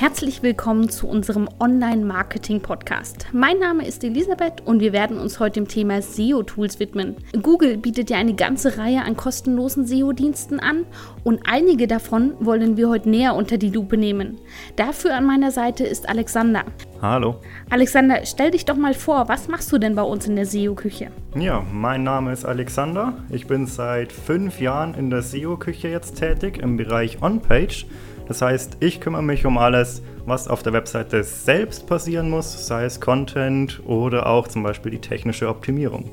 [0.00, 3.26] Herzlich willkommen zu unserem Online-Marketing-Podcast.
[3.32, 7.16] Mein Name ist Elisabeth und wir werden uns heute dem Thema SEO-Tools widmen.
[7.42, 10.86] Google bietet ja eine ganze Reihe an kostenlosen SEO-Diensten an
[11.22, 14.38] und einige davon wollen wir heute näher unter die Lupe nehmen.
[14.76, 16.64] Dafür an meiner Seite ist Alexander.
[17.02, 17.36] Hallo.
[17.68, 21.08] Alexander, stell dich doch mal vor, was machst du denn bei uns in der SEO-Küche?
[21.34, 23.18] Ja, mein Name ist Alexander.
[23.28, 27.84] Ich bin seit fünf Jahren in der SEO-Küche jetzt tätig im Bereich On-Page.
[28.30, 32.84] Das heißt, ich kümmere mich um alles, was auf der Webseite selbst passieren muss, sei
[32.84, 36.08] es Content oder auch zum Beispiel die technische Optimierung.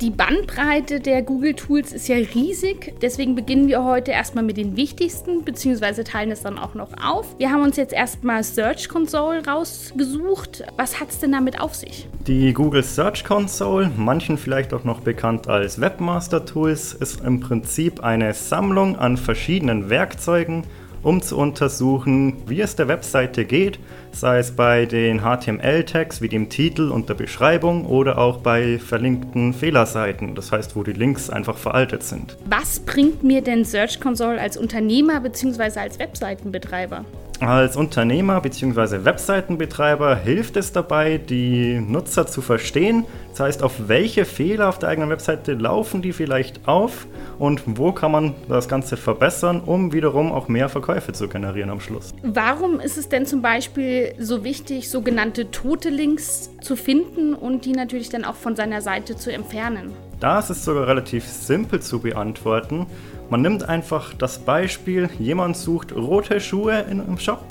[0.00, 4.76] Die Bandbreite der Google Tools ist ja riesig, deswegen beginnen wir heute erstmal mit den
[4.76, 7.34] wichtigsten, beziehungsweise teilen es dann auch noch auf.
[7.38, 10.62] Wir haben uns jetzt erstmal Search Console rausgesucht.
[10.76, 12.08] Was hat es denn damit auf sich?
[12.28, 18.04] Die Google Search Console, manchen vielleicht auch noch bekannt als Webmaster Tools, ist im Prinzip
[18.04, 20.62] eine Sammlung an verschiedenen Werkzeugen
[21.06, 23.78] um zu untersuchen, wie es der Webseite geht,
[24.10, 29.54] sei es bei den HTML-Tags wie dem Titel und der Beschreibung oder auch bei verlinkten
[29.54, 32.36] Fehlerseiten, das heißt, wo die Links einfach veraltet sind.
[32.46, 35.78] Was bringt mir denn Search Console als Unternehmer bzw.
[35.78, 37.04] als Webseitenbetreiber?
[37.40, 39.04] Als Unternehmer bzw.
[39.04, 43.04] Webseitenbetreiber hilft es dabei, die Nutzer zu verstehen.
[43.30, 47.06] Das heißt, auf welche Fehler auf der eigenen Webseite laufen die vielleicht auf
[47.38, 51.80] und wo kann man das Ganze verbessern, um wiederum auch mehr Verkäufe zu generieren am
[51.80, 52.14] Schluss.
[52.22, 57.72] Warum ist es denn zum Beispiel so wichtig, sogenannte tote Links zu finden und die
[57.72, 59.92] natürlich dann auch von seiner Seite zu entfernen?
[60.20, 62.86] Das ist sogar relativ simpel zu beantworten.
[63.28, 67.44] Man nimmt einfach das Beispiel, jemand sucht rote Schuhe in einem Shop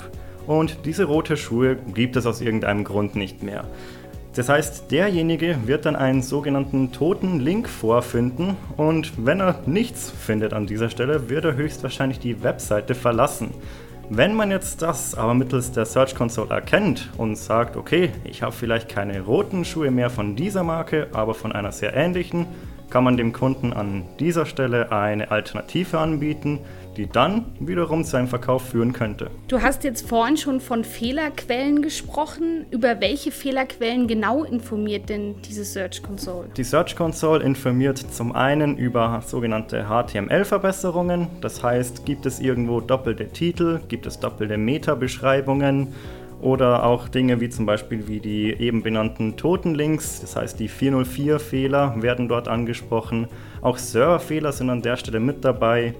[0.46, 3.64] und diese rote Schuhe gibt es aus irgendeinem Grund nicht mehr.
[4.34, 10.52] Das heißt, derjenige wird dann einen sogenannten toten Link vorfinden und wenn er nichts findet
[10.52, 13.54] an dieser Stelle, wird er höchstwahrscheinlich die Webseite verlassen.
[14.08, 18.52] Wenn man jetzt das aber mittels der Search Console erkennt und sagt, okay, ich habe
[18.52, 22.46] vielleicht keine roten Schuhe mehr von dieser Marke, aber von einer sehr ähnlichen,
[22.90, 26.60] kann man dem Kunden an dieser Stelle eine Alternative anbieten,
[26.96, 29.30] die dann wiederum zu einem Verkauf führen könnte.
[29.48, 32.66] Du hast jetzt vorhin schon von Fehlerquellen gesprochen.
[32.70, 36.48] Über welche Fehlerquellen genau informiert denn diese Search Console?
[36.56, 41.28] Die Search Console informiert zum einen über sogenannte HTML-Verbesserungen.
[41.40, 45.92] Das heißt, gibt es irgendwo doppelte Titel, gibt es doppelte Meta-Beschreibungen
[46.40, 52.02] oder auch Dinge wie zum Beispiel wie die eben benannten Totenlinks, das heißt die 404-Fehler
[52.02, 53.28] werden dort angesprochen.
[53.62, 55.94] Auch Serverfehler sind an der Stelle mit dabei.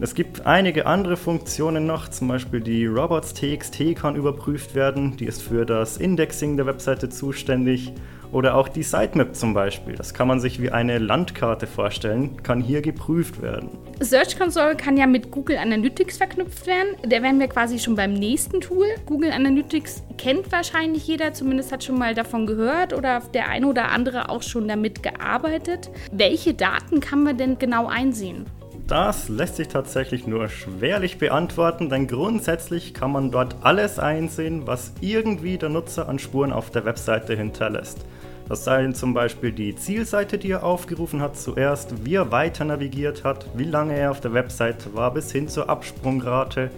[0.00, 5.42] Es gibt einige andere Funktionen noch, zum Beispiel die Robots.txt kann überprüft werden, die ist
[5.42, 7.92] für das Indexing der Webseite zuständig.
[8.30, 9.94] Oder auch die Sitemap zum Beispiel.
[9.94, 13.70] Das kann man sich wie eine Landkarte vorstellen, kann hier geprüft werden.
[14.00, 16.88] Search Console kann ja mit Google Analytics verknüpft werden.
[17.02, 18.86] Da wären wir quasi schon beim nächsten Tool.
[19.06, 23.90] Google Analytics kennt wahrscheinlich jeder, zumindest hat schon mal davon gehört oder der eine oder
[23.90, 25.90] andere auch schon damit gearbeitet.
[26.12, 28.46] Welche Daten kann man denn genau einsehen?
[28.88, 34.94] Das lässt sich tatsächlich nur schwerlich beantworten, denn grundsätzlich kann man dort alles einsehen, was
[35.02, 37.98] irgendwie der Nutzer an Spuren auf der Webseite hinterlässt.
[38.48, 43.22] Das seien zum Beispiel die Zielseite, die er aufgerufen hat zuerst, wie er weiter navigiert
[43.22, 46.70] hat, wie lange er auf der Webseite war, bis hin zur Absprungrate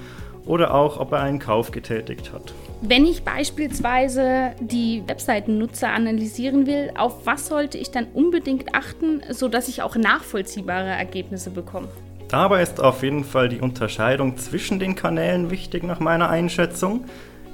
[0.46, 2.52] oder auch, ob er einen Kauf getätigt hat.
[2.82, 9.68] Wenn ich beispielsweise die Webseitennutzer analysieren will, auf was sollte ich dann unbedingt achten, sodass
[9.68, 11.88] ich auch nachvollziehbare Ergebnisse bekomme?
[12.28, 17.04] Dabei ist auf jeden Fall die Unterscheidung zwischen den Kanälen wichtig nach meiner Einschätzung.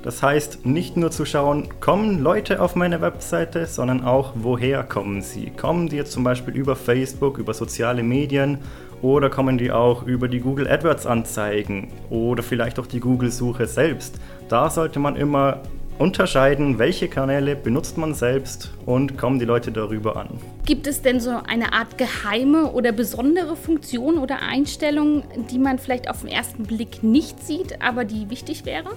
[0.07, 5.21] Das heißt, nicht nur zu schauen, kommen Leute auf meine Webseite, sondern auch, woher kommen
[5.21, 5.51] sie?
[5.51, 8.59] Kommen die jetzt zum Beispiel über Facebook, über soziale Medien
[9.03, 13.67] oder kommen die auch über die Google AdWords Anzeigen oder vielleicht auch die Google Suche
[13.67, 14.21] selbst?
[14.49, 15.63] Da sollte man immer
[15.99, 20.29] unterscheiden, welche Kanäle benutzt man selbst und kommen die Leute darüber an.
[20.67, 26.09] Gibt es denn so eine Art geheime oder besondere Funktion oder Einstellung, die man vielleicht
[26.09, 28.91] auf den ersten Blick nicht sieht, aber die wichtig wäre?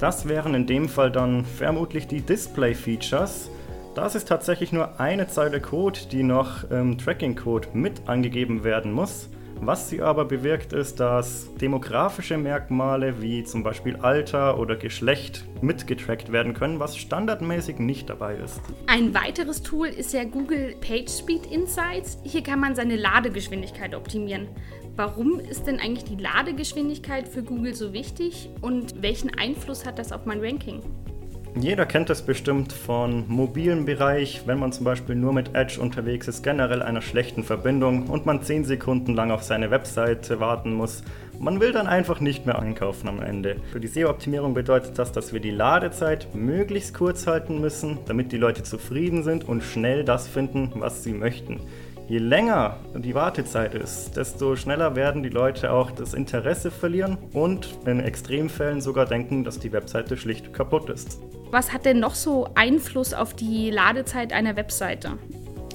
[0.00, 3.50] Das wären in dem Fall dann vermutlich die Display-Features.
[3.94, 9.28] Das ist tatsächlich nur eine Zeile Code, die noch im Tracking-Code mit angegeben werden muss.
[9.62, 16.32] Was sie aber bewirkt, ist, dass demografische Merkmale wie zum Beispiel Alter oder Geschlecht mitgetrackt
[16.32, 18.58] werden können, was standardmäßig nicht dabei ist.
[18.86, 22.16] Ein weiteres Tool ist ja Google PageSpeed Insights.
[22.22, 24.48] Hier kann man seine Ladegeschwindigkeit optimieren.
[25.00, 30.12] Warum ist denn eigentlich die Ladegeschwindigkeit für Google so wichtig und welchen Einfluss hat das
[30.12, 30.82] auf mein Ranking?
[31.58, 36.28] Jeder kennt das bestimmt von mobilen Bereich, wenn man zum Beispiel nur mit Edge unterwegs
[36.28, 41.02] ist, generell einer schlechten Verbindung und man 10 Sekunden lang auf seine Webseite warten muss,
[41.42, 43.56] Man will dann einfach nicht mehr einkaufen am Ende.
[43.72, 48.36] Für die SEO-Optimierung bedeutet das, dass wir die Ladezeit möglichst kurz halten müssen, damit die
[48.36, 51.60] Leute zufrieden sind und schnell das finden, was sie möchten.
[52.10, 57.68] Je länger die Wartezeit ist, desto schneller werden die Leute auch das Interesse verlieren und
[57.86, 61.20] in Extremfällen sogar denken, dass die Webseite schlicht kaputt ist.
[61.52, 65.18] Was hat denn noch so Einfluss auf die Ladezeit einer Webseite?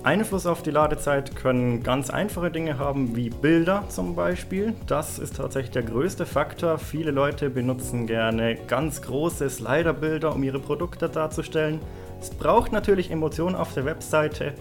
[0.03, 4.73] Einfluss auf die Ladezeit können ganz einfache Dinge haben, wie Bilder zum Beispiel.
[4.87, 6.79] Das ist tatsächlich der größte Faktor.
[6.79, 11.79] Viele Leute benutzen gerne ganz große Sliderbilder, um ihre Produkte darzustellen.
[12.19, 14.53] Es braucht natürlich Emotionen auf der Webseite,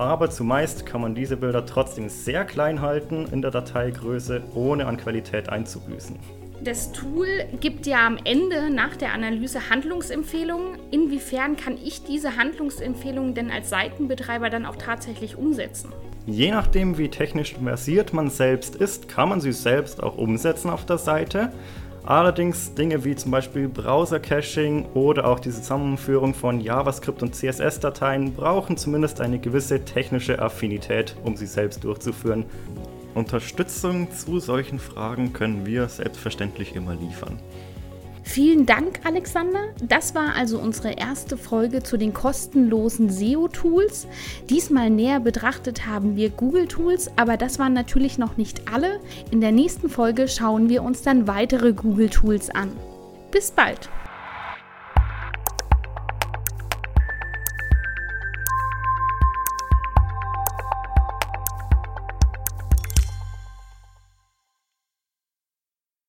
[0.00, 4.96] aber zumeist kann man diese Bilder trotzdem sehr klein halten in der Dateigröße, ohne an
[4.96, 6.16] Qualität einzubüßen.
[6.64, 7.26] Das Tool
[7.60, 10.78] gibt ja am Ende nach der Analyse Handlungsempfehlungen.
[10.90, 15.92] Inwiefern kann ich diese Handlungsempfehlungen denn als Seitenbetreiber dann auch tatsächlich umsetzen?
[16.26, 20.86] Je nachdem, wie technisch versiert man selbst ist, kann man sie selbst auch umsetzen auf
[20.86, 21.52] der Seite.
[22.04, 28.76] Allerdings Dinge wie zum Beispiel Browser-Caching oder auch die Zusammenführung von JavaScript und CSS-Dateien brauchen
[28.76, 32.44] zumindest eine gewisse technische Affinität, um sie selbst durchzuführen.
[33.14, 37.38] Unterstützung zu solchen Fragen können wir selbstverständlich immer liefern.
[38.30, 39.58] Vielen Dank, Alexander.
[39.82, 44.06] Das war also unsere erste Folge zu den kostenlosen SEO-Tools.
[44.48, 49.00] Diesmal näher betrachtet haben wir Google-Tools, aber das waren natürlich noch nicht alle.
[49.32, 52.70] In der nächsten Folge schauen wir uns dann weitere Google-Tools an.
[53.32, 53.90] Bis bald!